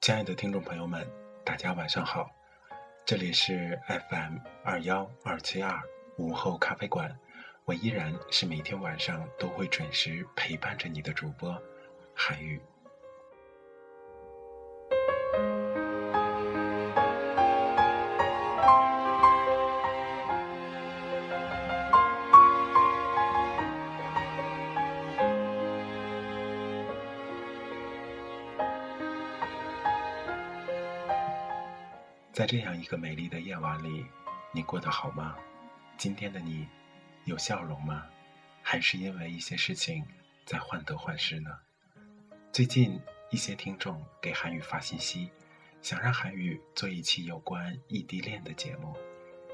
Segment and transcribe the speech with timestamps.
[0.00, 1.06] 亲爱的听众朋友们，
[1.44, 2.30] 大家晚上好，
[3.04, 5.78] 这里是 FM 二幺二七二
[6.16, 7.14] 午后咖啡馆，
[7.66, 11.54] 我依然是每天晚上都会准时陪伴着你的主播
[12.14, 12.58] 韩语。
[32.40, 34.06] 在这样一个美丽的夜晚里，
[34.50, 35.36] 你过得好吗？
[35.98, 36.66] 今天的你
[37.26, 38.06] 有笑容吗？
[38.62, 40.02] 还是因为一些事情
[40.46, 41.50] 在患得患失呢？
[42.50, 45.30] 最近一些听众给韩宇发信息，
[45.82, 48.96] 想让韩宇做一期有关异地恋的节目。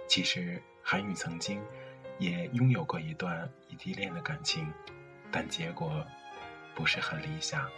[0.06, 1.60] 其实韩宇曾经
[2.20, 4.72] 也拥有过一段异地恋的感情，
[5.32, 6.06] 但结果
[6.72, 7.68] 不是很理想，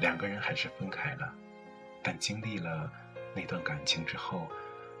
[0.00, 1.34] 两个人还是分开了。
[2.02, 2.92] 但经历了。
[3.34, 4.48] 那段感情之后，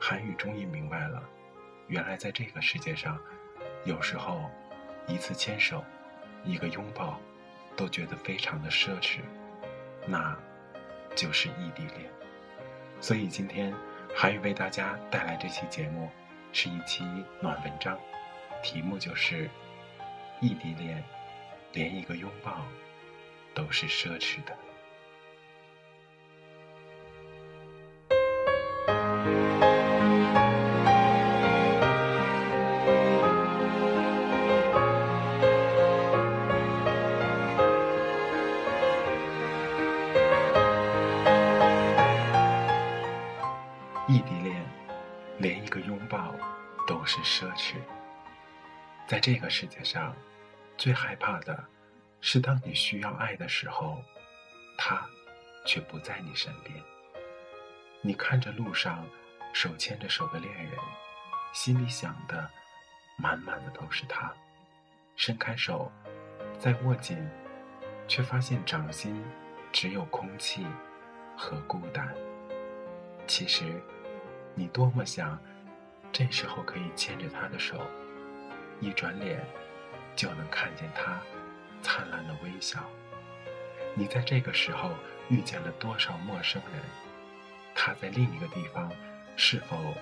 [0.00, 1.22] 韩宇终于明白了，
[1.88, 3.18] 原来在这个世界上，
[3.84, 4.48] 有时候
[5.06, 5.84] 一次牵手，
[6.44, 7.18] 一个拥抱，
[7.76, 9.18] 都觉得非常的奢侈，
[10.06, 10.36] 那
[11.16, 12.10] 就是异地恋。
[13.00, 13.74] 所以今天
[14.14, 16.10] 韩宇为大家带来这期节目，
[16.52, 17.04] 是一期
[17.40, 17.98] 暖文章，
[18.62, 19.48] 题目就是
[20.40, 21.02] 异地恋，
[21.72, 22.64] 连一个拥抱
[23.54, 24.56] 都是奢侈的。
[46.08, 46.34] 抱
[46.86, 47.76] 都是奢侈。
[49.06, 50.14] 在这个世界上，
[50.76, 51.64] 最害怕的
[52.20, 54.02] 是当你需要爱的时候，
[54.76, 55.06] 他
[55.66, 56.74] 却不在你身边。
[58.00, 59.06] 你看着路上
[59.52, 60.72] 手牵着手的恋人，
[61.52, 62.50] 心里想的
[63.16, 64.32] 满满的都是他。
[65.16, 65.92] 伸开手，
[66.58, 67.18] 再握紧，
[68.06, 69.24] 却发现掌心
[69.72, 70.66] 只有空气
[71.36, 72.14] 和孤单。
[73.26, 73.80] 其实。
[74.54, 75.38] 你多么想，
[76.12, 77.86] 这时候可以牵着他的手，
[78.80, 79.44] 一转脸
[80.16, 81.20] 就能看见他
[81.82, 82.80] 灿烂的微笑。
[83.94, 84.92] 你在这个时候
[85.28, 86.82] 遇见了多少陌生人？
[87.74, 88.90] 他在另一个地方，
[89.36, 89.94] 是否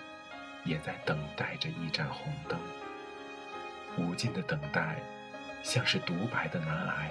[0.64, 2.58] 也在等待着一盏红灯？
[3.98, 4.96] 无尽的等待，
[5.62, 7.10] 像是独白的难挨。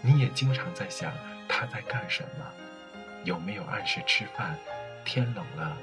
[0.00, 1.12] 你也经常在想
[1.48, 2.46] 他在干什么？
[3.24, 4.56] 有没有按时吃饭？
[5.04, 5.76] 天冷了。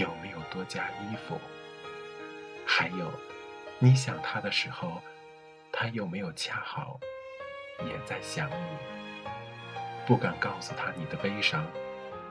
[0.00, 1.38] 有没有多加衣服？
[2.64, 3.12] 还有，
[3.78, 4.98] 你想他的时候，
[5.70, 6.98] 他有没有恰好
[7.84, 8.78] 也在想你？
[10.06, 11.66] 不敢告诉他你的悲伤，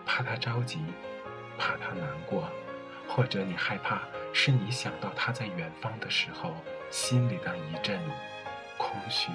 [0.04, 0.84] 怕他着急，
[1.60, 2.50] 怕他难过，
[3.08, 4.02] 或者你害怕
[4.34, 6.56] 是你想到他在远方的时候，
[6.90, 8.02] 心里的一阵
[8.80, 9.32] 空虚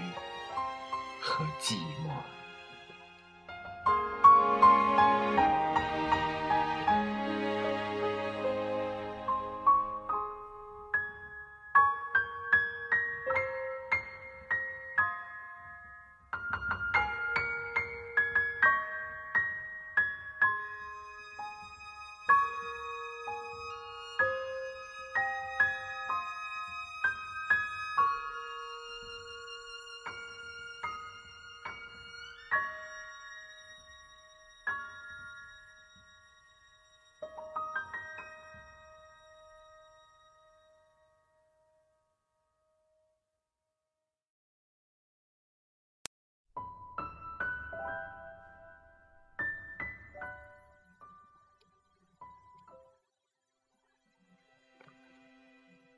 [1.20, 2.10] 和寂寞。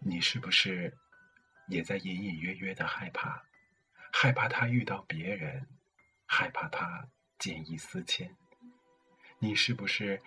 [0.09, 0.97] 你是不是
[1.67, 3.43] 也在隐隐约约的害怕？
[4.13, 5.67] 害怕他遇到别人，
[6.27, 7.05] 害怕他
[7.41, 8.31] 见异思迁。
[9.41, 10.23] 你是不是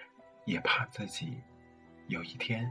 [0.46, 1.42] 也怕自己
[2.10, 2.70] 有一天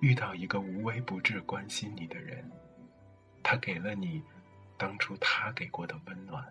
[0.00, 2.50] 遇到一个无微不至关心你的人？
[3.42, 4.22] 他给了你
[4.78, 6.50] 当初他给过的温暖。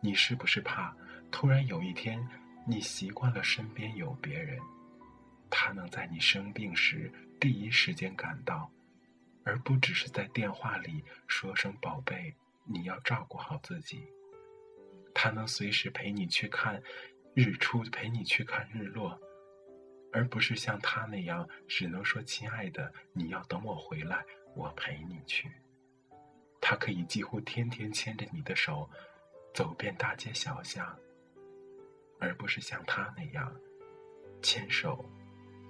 [0.00, 0.92] 你是不是怕
[1.30, 2.28] 突然有一天
[2.66, 4.58] 你习惯了身边有别人，
[5.48, 8.68] 他能在你生病时第一时间赶到，
[9.44, 12.34] 而不只是在电话里说声“宝贝”。
[12.64, 14.06] 你要照顾好自己。
[15.12, 16.80] 他能随时陪你去看
[17.34, 19.20] 日出，陪你去看日落，
[20.12, 24.24] 而不是像他那样只能说“亲爱的，你要等我回来，
[24.54, 25.50] 我陪你去。”
[26.62, 28.88] 他可以几乎天天牵着你的手，
[29.52, 30.96] 走遍大街小巷，
[32.20, 33.52] 而不是像他那样
[34.40, 35.04] 牵手、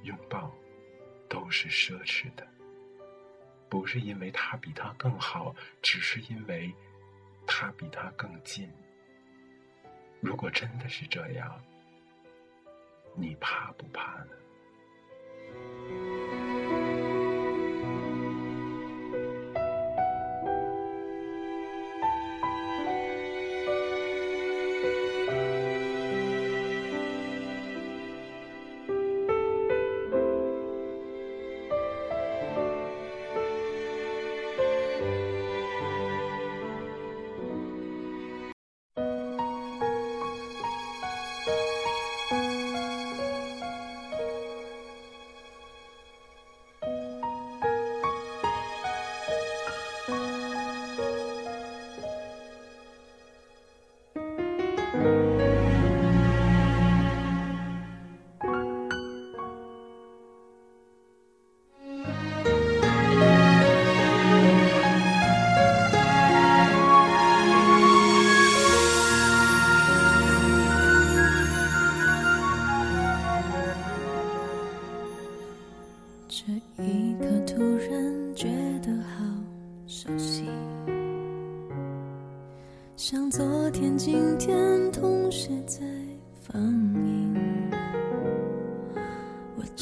[0.02, 0.54] 拥抱
[1.26, 2.46] 都是奢侈的。
[3.72, 6.70] 不是因为他比他更好，只是因为
[7.46, 8.70] 他比他更近。
[10.20, 11.58] 如果真的是这样，
[13.14, 14.36] 你怕不怕呢？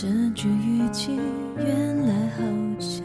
[0.00, 1.20] 这句语气
[1.58, 2.42] 原来好
[2.78, 3.04] 像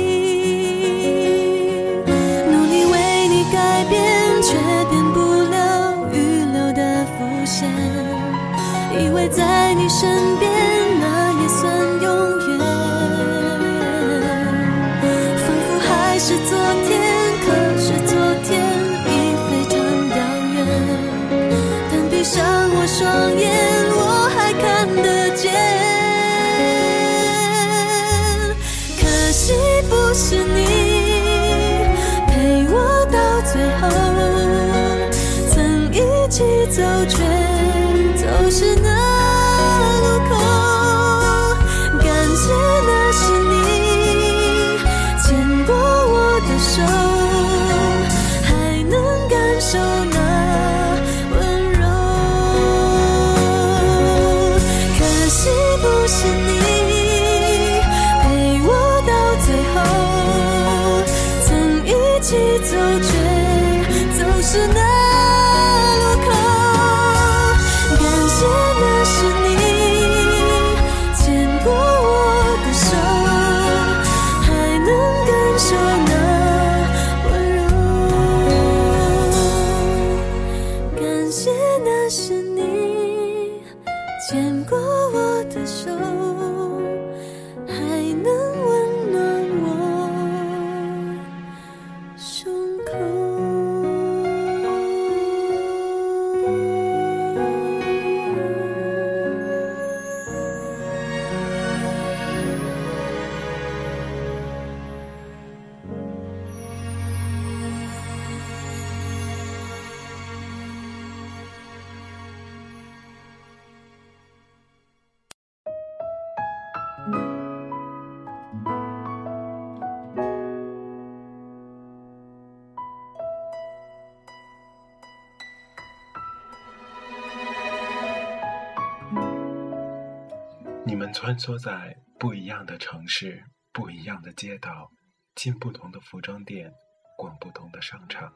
[130.91, 134.91] 你们穿梭在不一样的城市、不一样的街道，
[135.35, 136.69] 进不同的服装店，
[137.17, 138.29] 逛不同的商场。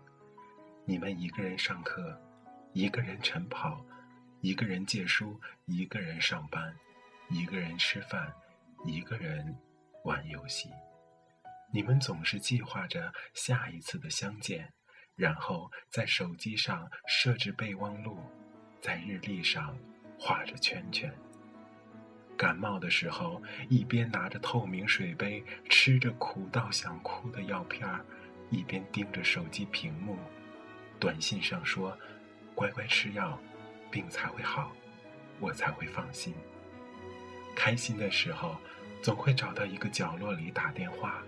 [0.86, 2.18] 你们一个人上课，
[2.72, 3.86] 一个人晨跑，
[4.40, 6.74] 一个人借书，一个人上班，
[7.30, 8.34] 一个人吃饭，
[8.86, 9.54] 一个人
[10.06, 10.70] 玩游戏。
[11.74, 14.72] 你们总是计划着下一次的相见，
[15.18, 18.18] 然后在手机上设置备忘录，
[18.80, 19.78] 在日历上
[20.18, 21.14] 画着圈圈。
[22.38, 28.06] 感冒的时候，一边拿着透明水杯，吃着苦到想哭的药片儿，
[28.50, 30.18] 一边盯着手机屏幕。
[31.00, 31.98] 短信上说
[32.54, 33.40] ：“乖乖吃药，
[33.90, 34.72] 病才会好，
[35.40, 36.34] 我才会放心。”
[37.56, 38.58] 开心的时候，
[39.02, 41.24] 总会找到一个角落里打电话，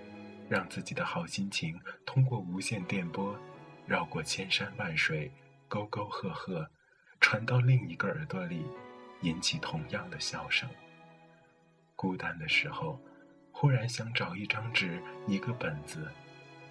[0.49, 3.37] 让自己的好心情通过无线电波，
[3.85, 5.31] 绕过千山万水，
[5.69, 6.67] 沟沟壑壑，
[7.21, 8.65] 传到另一个耳朵里，
[9.21, 10.69] 引起同样的笑声。
[11.97, 13.01] 孤单的时候，
[13.51, 16.07] 忽然想找一张纸、一个本子，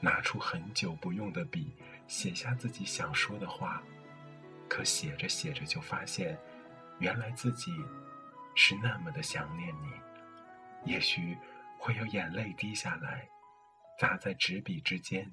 [0.00, 1.73] 拿出很久不用的笔，
[2.06, 3.83] 写下自己想说的话。
[4.68, 6.38] 可写着写着就发现，
[7.00, 7.73] 原来自己
[8.54, 10.92] 是那么的想念你。
[10.92, 11.37] 也许
[11.76, 13.28] 会有眼泪滴下来，
[13.99, 15.28] 砸在纸笔之间，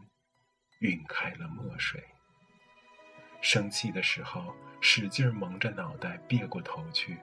[0.80, 2.04] 晕开了墨水。
[3.42, 7.20] 生气的时候，使劲蒙着脑袋，别过头去。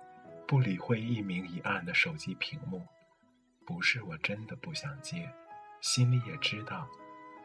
[0.51, 2.85] 不理会一明一暗的手机屏幕，
[3.65, 5.33] 不是我真的不想接，
[5.81, 6.89] 心里也知道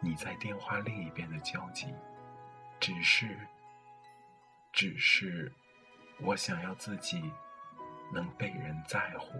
[0.01, 1.93] 你在电话另一边的焦急，
[2.79, 3.37] 只是，
[4.73, 5.53] 只是，
[6.19, 7.31] 我想要自己
[8.11, 9.37] 能被人在乎。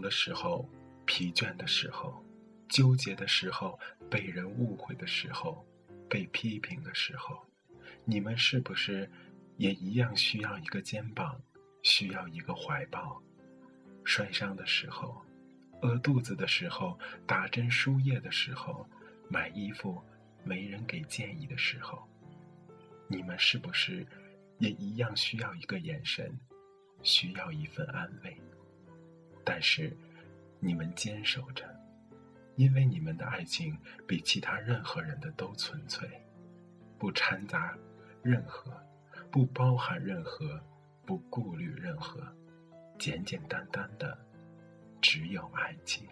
[0.00, 0.68] 的时候，
[1.04, 2.24] 疲倦的时候，
[2.68, 3.78] 纠结的时候，
[4.10, 5.64] 被人误会的时候，
[6.08, 7.46] 被批评的时候，
[8.04, 9.10] 你们是不是
[9.56, 11.40] 也一样需要一个肩膀，
[11.82, 13.20] 需要一个怀抱？
[14.04, 15.20] 摔伤的时候，
[15.82, 18.88] 饿肚子的时候，打针输液的时候，
[19.28, 20.02] 买衣服
[20.42, 22.02] 没人给建议的时候，
[23.08, 24.06] 你们是不是
[24.58, 26.38] 也一样需要一个眼神，
[27.02, 28.36] 需要一份安慰？
[29.52, 29.92] 但是，
[30.60, 31.64] 你们坚守着，
[32.54, 33.76] 因为你们的爱情
[34.06, 36.08] 比其他任何人的都纯粹，
[36.96, 37.76] 不掺杂
[38.22, 38.72] 任何，
[39.28, 40.60] 不包含任何，
[41.04, 42.22] 不顾虑任何，
[42.96, 44.16] 简简单单的，
[45.00, 46.06] 只有爱情。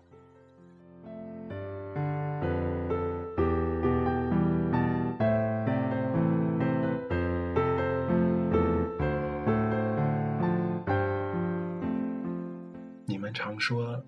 [13.38, 14.04] 常说，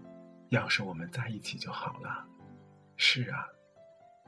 [0.49, 2.26] 要是我们在一起就好了。
[2.96, 3.46] 是啊，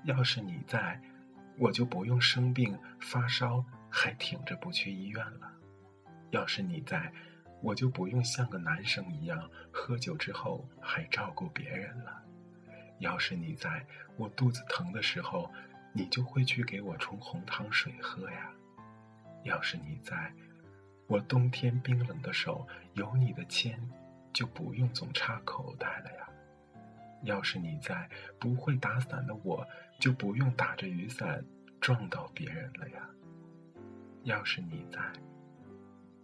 [0.05, 1.03] 要是你在，
[1.59, 5.53] 我就不用生病发烧还挺着不去医院了。
[6.31, 7.13] 要是你在，
[7.61, 12.23] 我就不用像个男生一样喝酒之后还照顾别人了。
[13.01, 13.85] 要是你在，
[14.17, 15.51] 我肚子疼的时候，
[15.93, 18.53] 你就会去给我冲红糖水喝呀。
[19.43, 20.33] 要是你在，
[21.09, 23.77] 我冬天冰冷的手有你的牵。
[24.33, 26.29] 就不用总插口袋了呀。
[27.23, 28.09] 要是你在，
[28.39, 29.67] 不会打伞的我
[30.01, 31.45] 就不用打着雨伞
[31.81, 33.09] 撞到别人了呀。
[34.25, 35.01] 要是你在，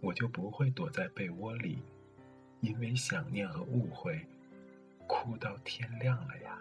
[0.01, 1.83] 我就不会躲在被窝里
[2.61, 4.25] 因为想念和误会，
[5.07, 6.57] 哭到天亮了呀。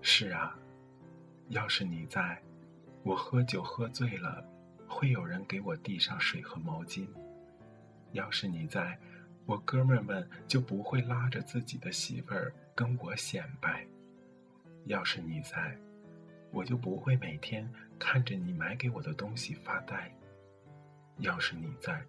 [0.00, 0.53] 是啊，
[1.54, 2.42] 要是你在，
[3.04, 4.44] 我喝酒喝醉了，
[4.88, 7.06] 会有人给我递上水和毛巾；
[8.10, 8.98] 要是你在，
[9.46, 13.86] 我哥们们就不会拉着自己的媳妇儿跟我显摆；
[14.86, 15.78] 要是你在，
[16.50, 20.10] 我就不会每天看着你买给我的东西发呆；
[21.18, 22.04] 要是你在，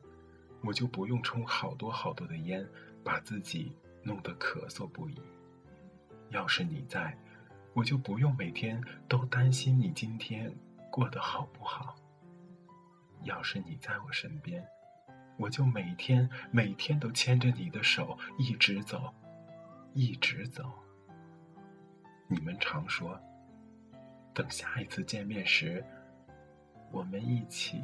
[0.64, 2.68] 我就不用抽好多好多的烟，
[3.04, 5.22] 把自己弄得咳嗽不已；
[6.32, 7.16] 要是你在。
[7.76, 10.50] 我就不用每天都担心你今天
[10.90, 11.94] 过得好不好。
[13.24, 14.66] 要是你在我身边，
[15.36, 19.14] 我就每天每天都牵着你的手一直走，
[19.94, 20.64] 一直走。
[22.30, 23.20] 你们常说，
[24.34, 25.84] 等下一次见面时，
[26.92, 27.82] 我们一起。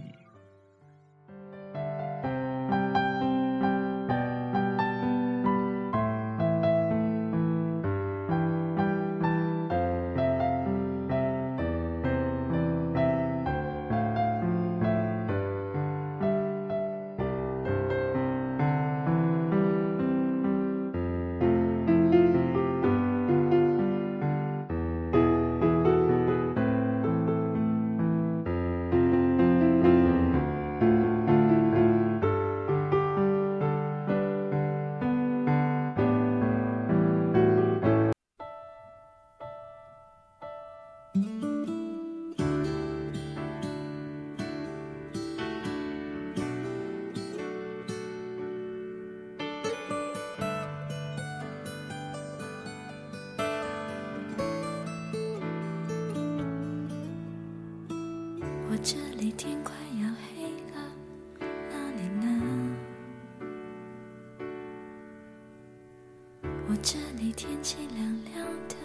[66.72, 68.00] 我这里天气凉
[68.34, 68.76] 凉的，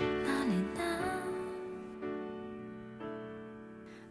[0.00, 0.82] 哪里呢？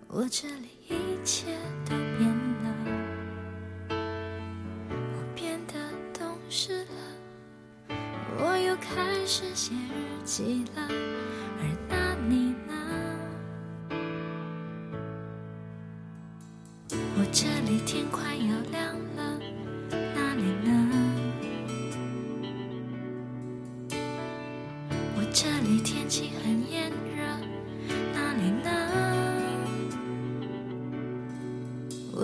[0.07, 1.47] 我这里一切
[1.83, 2.29] 都变
[2.63, 2.65] 了，
[3.89, 5.73] 我变得
[6.17, 7.97] 懂事了，
[8.37, 10.87] 我又开始写日记了，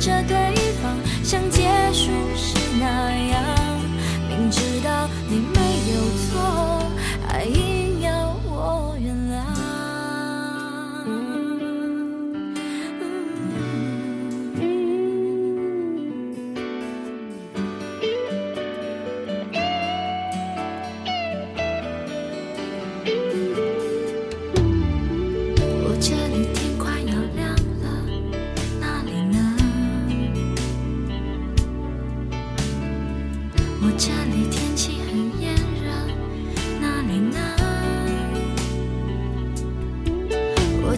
[0.00, 0.69] 着对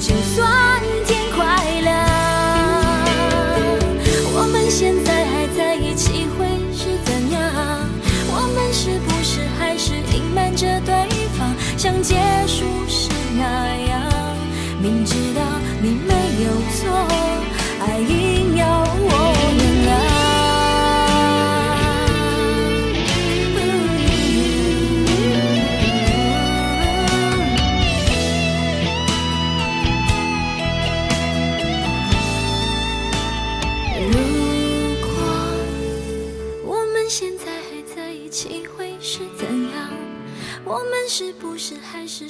[0.00, 2.09] 就算天快亮。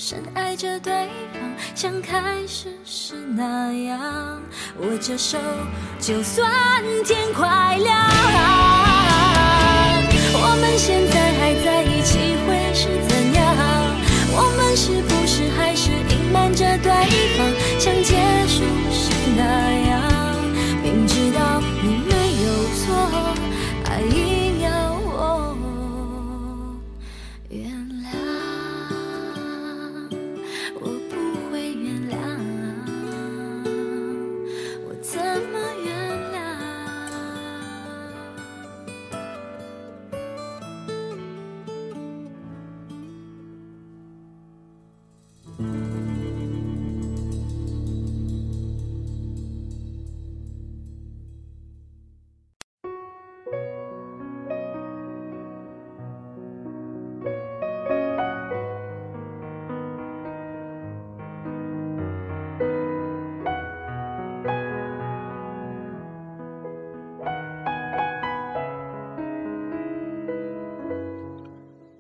[0.03, 0.91] 深爱着对
[1.35, 1.43] 方，
[1.75, 4.41] 像开始时那样？
[4.81, 5.37] 握着手，
[5.99, 6.51] 就算
[7.05, 8.09] 天快亮。
[10.33, 12.57] 我们现在还在一起会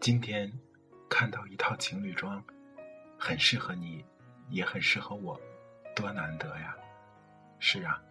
[0.00, 0.50] 今天
[1.10, 2.42] 看到一套情侣装，
[3.18, 4.02] 很适合你，
[4.48, 5.38] 也很适合我，
[5.94, 6.74] 多难得呀！
[7.58, 8.02] 是啊，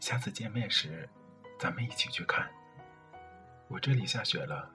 [0.00, 1.08] 下次见面时，
[1.56, 2.50] 咱们一起去看。
[3.68, 4.68] 我这里下雪了，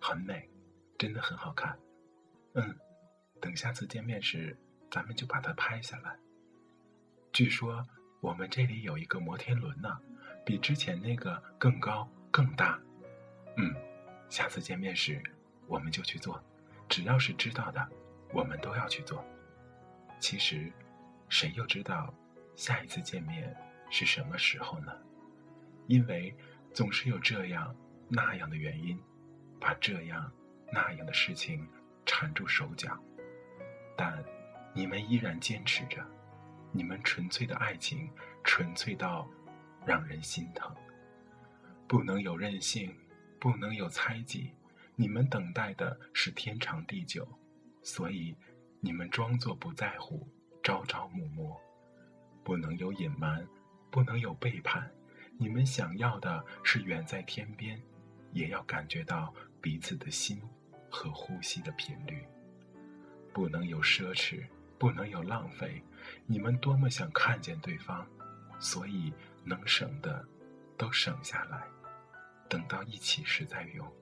[0.00, 0.50] 很美，
[0.98, 1.78] 真的很好看。
[2.54, 2.76] 嗯，
[3.40, 4.58] 等下次见面时，
[4.90, 6.18] 咱们就把它拍下来。
[7.32, 7.86] 据说
[8.20, 9.96] 我们这里有一个摩天轮呢，
[10.44, 12.76] 比之前那个更高更大。
[13.56, 13.72] 嗯，
[14.28, 15.22] 下次见面时。
[15.66, 16.42] 我们就去做，
[16.88, 17.88] 只要是知道的，
[18.32, 19.24] 我们都要去做。
[20.18, 20.70] 其实，
[21.28, 22.12] 谁又知道
[22.54, 23.54] 下一次见面
[23.90, 24.92] 是什么时候呢？
[25.86, 26.34] 因为
[26.72, 27.74] 总是有这样
[28.08, 28.98] 那样的原因，
[29.60, 30.30] 把这样
[30.70, 31.68] 那样的事情
[32.06, 32.98] 缠住手脚。
[33.96, 34.24] 但
[34.74, 36.04] 你们依然坚持着，
[36.70, 38.08] 你们纯粹的爱情，
[38.44, 39.28] 纯粹到
[39.84, 40.74] 让人心疼。
[41.86, 42.96] 不能有任性，
[43.38, 44.50] 不能有猜忌。
[45.02, 47.26] 你们等待的是天长地久，
[47.82, 48.36] 所以
[48.78, 50.28] 你们装作不在乎，
[50.62, 51.56] 朝朝暮暮，
[52.44, 53.44] 不能有隐瞒，
[53.90, 54.88] 不能有背叛。
[55.40, 57.82] 你们想要的是远在天边，
[58.30, 60.40] 也要感觉到彼此的心
[60.88, 62.24] 和呼吸的频率。
[63.32, 64.46] 不能有奢侈，
[64.78, 65.82] 不能有浪费。
[66.26, 68.06] 你们多么想看见对方，
[68.60, 69.12] 所以
[69.42, 70.24] 能省的
[70.78, 71.66] 都省下来，
[72.48, 73.92] 等到一起时再用。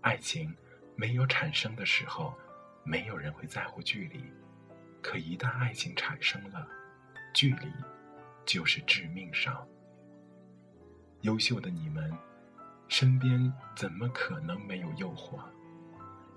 [0.00, 0.54] 爱情
[0.96, 2.32] 没有产生的时候，
[2.84, 4.20] 没有人会在乎距离；
[5.02, 6.66] 可一旦爱情产生了，
[7.34, 7.70] 距离
[8.46, 9.66] 就是致命伤。
[11.22, 12.12] 优秀的你们，
[12.86, 15.40] 身边怎么可能没有诱惑？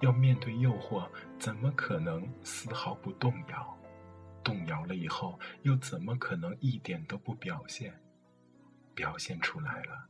[0.02, 3.78] 要面对诱惑，怎么可能丝毫不动摇？
[4.44, 7.94] 动摇了以后，又怎么可能一点都不表现？
[8.96, 10.10] 表现出来了，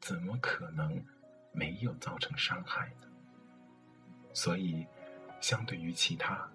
[0.00, 1.04] 怎么可能？
[1.52, 3.08] 没有造成伤害的，
[4.32, 4.86] 所以，
[5.40, 6.48] 相对于其他，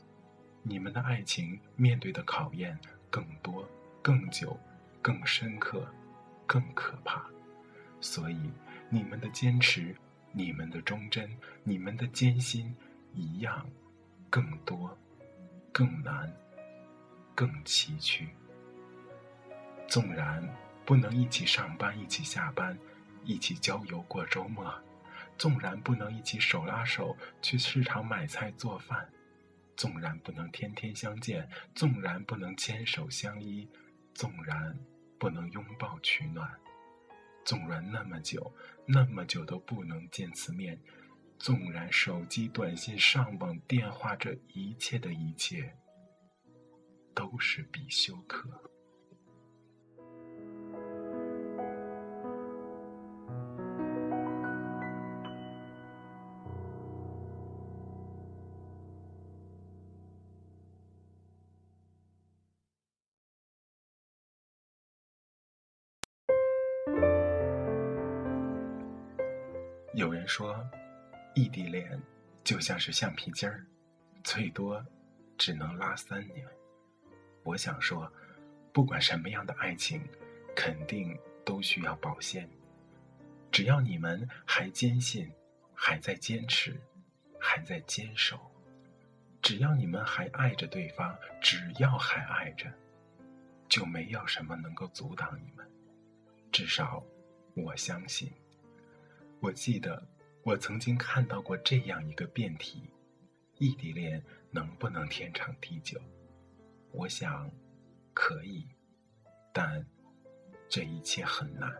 [0.61, 2.79] 你们的爱情面对的考验
[3.09, 3.67] 更多、
[4.01, 4.57] 更久、
[5.01, 5.85] 更深刻、
[6.45, 7.25] 更可怕。
[7.99, 8.51] 所以，
[8.89, 9.95] 你们的坚持、
[10.31, 11.29] 你们的忠贞、
[11.63, 12.75] 你们的艰辛，
[13.13, 13.65] 一样，
[14.29, 14.97] 更多、
[15.71, 16.31] 更难、
[17.33, 18.27] 更崎岖。
[19.87, 20.47] 纵然
[20.85, 22.77] 不能一起上班、一起下班、
[23.25, 24.73] 一起郊游过周末。
[25.35, 29.11] 纵然不能一起手拉手去市场买菜做饭，
[29.75, 33.67] 纵然不能天天相见，纵然不能牵手相依，
[34.13, 34.77] 纵然
[35.17, 36.47] 不能拥抱取暖，
[37.43, 38.53] 纵然那么久
[38.85, 40.79] 那么久都不能见次面，
[41.39, 45.75] 纵然手机短信、上网、电话这一切的一切，
[47.15, 48.72] 都是必修课。
[70.35, 70.67] 说，
[71.35, 72.01] 异地恋
[72.43, 73.63] 就像是橡皮筋儿，
[74.23, 74.83] 最多
[75.37, 76.43] 只能拉三年。
[77.43, 78.11] 我想说，
[78.71, 80.01] 不管什么样的爱情，
[80.55, 81.15] 肯定
[81.45, 82.49] 都需要保鲜。
[83.51, 85.31] 只要你们还坚信，
[85.75, 86.81] 还在坚持，
[87.39, 88.35] 还在坚守；
[89.39, 92.73] 只要你们还爱着对方，只要还爱着，
[93.69, 95.63] 就没有什么能够阻挡你们。
[96.51, 97.05] 至少，
[97.53, 98.33] 我相信。
[99.39, 100.03] 我记得，
[100.43, 102.89] 我曾经看到过这样一个辩题：
[103.59, 105.97] 异地恋能不能天长地久？
[106.91, 107.49] 我想，
[108.13, 108.67] 可以，
[109.53, 109.85] 但
[110.67, 111.73] 这一切很难。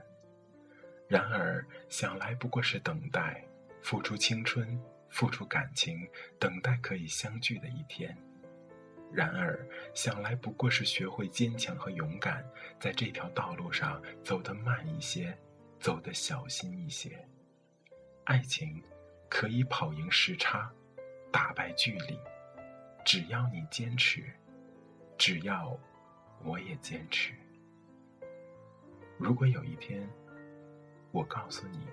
[1.10, 3.45] 然而，想来不过是等待，
[3.82, 6.08] 付出青春，付出感情，
[6.39, 8.17] 等待可以相聚的一天。
[9.12, 12.49] 然而，想来不过是学会坚强和勇敢，
[12.80, 15.38] 在这条道路上走得慢一些，
[15.82, 17.28] 走得小心一些。
[18.25, 18.81] 爱情
[19.29, 20.71] 可以跑赢时差，
[21.31, 22.19] 打败距离，
[23.03, 24.23] 只要你坚持，
[25.17, 25.77] 只要
[26.43, 27.33] 我也坚持。
[29.17, 30.09] 如果有一天，
[31.12, 31.88] 我告诉你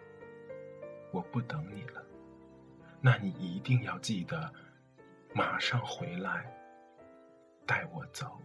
[1.10, 2.04] 我不等你了，
[3.00, 4.52] 那你一定要记得，
[5.34, 6.56] 马上回来。
[7.66, 8.36] 带我走。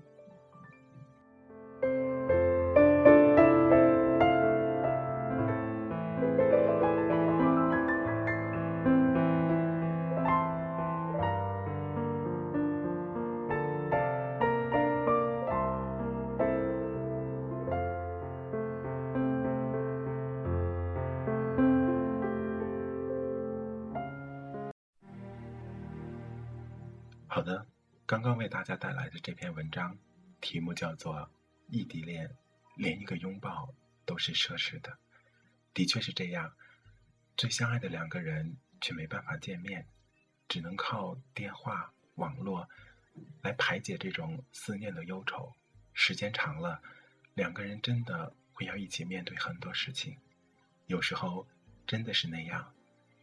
[28.25, 29.95] 刚为大家带来的这篇文章，
[30.41, 31.15] 题目叫做
[31.69, 32.27] 《异地恋》，
[32.75, 33.71] 连一个拥抱
[34.03, 34.97] 都是奢侈的。
[35.75, 36.51] 的确是这样，
[37.37, 39.85] 最相爱的两个人却没办法见面，
[40.47, 42.67] 只能靠电话、网络
[43.43, 45.53] 来排解这种思念的忧愁。
[45.93, 46.81] 时间长了，
[47.35, 50.17] 两个人真的会要一起面对很多事情。
[50.87, 51.47] 有时候
[51.85, 52.73] 真的是那样，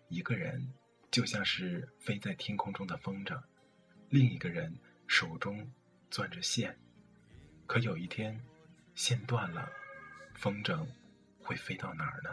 [0.09, 0.73] 一个人
[1.11, 3.43] 就像是飞在天空中的风筝。
[4.09, 4.73] 另一个人
[5.13, 5.71] 手中
[6.11, 6.75] 攥着线，
[7.67, 8.43] 可有一天
[8.95, 9.71] 线断了，
[10.37, 10.87] 风筝
[11.39, 12.31] 会飞到哪儿呢？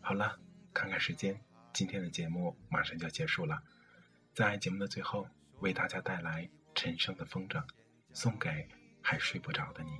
[0.00, 0.38] 好了，
[0.72, 1.40] 看看时间，
[1.72, 3.60] 今天的节目马上就要结束了。
[4.32, 7.60] 在节目的最后，为大家带来陈升的《风筝》，
[8.12, 8.68] 送给
[9.02, 9.98] 还睡不着的你。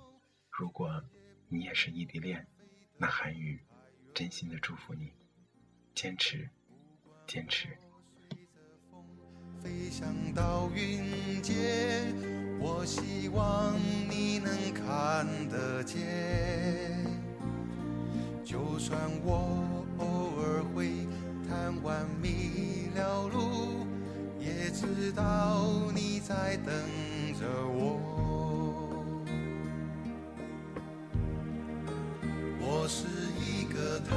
[0.50, 1.02] 如果
[1.48, 2.46] 你也是异地恋，
[2.96, 3.60] 那韩语
[4.14, 5.12] 真心的祝福你，
[5.96, 6.48] 坚持，
[7.26, 7.76] 坚持。
[9.62, 12.14] 飞翔到云间，
[12.58, 13.74] 我希望
[14.08, 15.98] 你能看得见。
[18.42, 21.06] 就算我偶尔会
[21.46, 23.84] 贪玩迷了路，
[24.38, 25.62] 也知道
[25.94, 26.74] 你在等
[27.38, 28.00] 着我。
[32.62, 33.06] 我是
[33.38, 34.16] 一个贪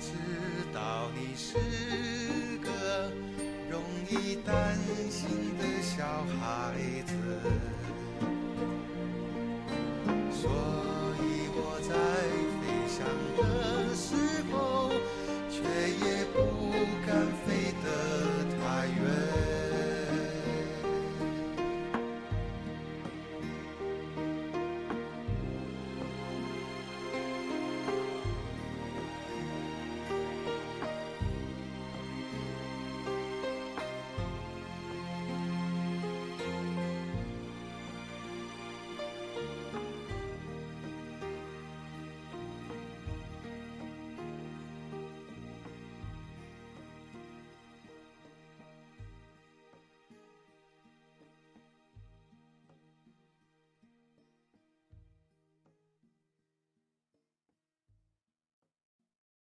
[0.00, 0.14] 知
[0.72, 1.58] 道你是
[2.64, 3.12] 个
[3.70, 4.74] 容易担
[5.10, 7.79] 心的小孩子。